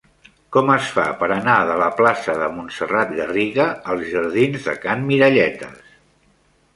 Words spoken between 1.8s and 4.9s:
la plaça de Montserrat Garriga als jardins de